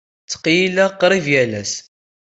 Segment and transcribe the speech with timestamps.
[0.23, 1.73] Ttqeyyileɣ qrib yal ass.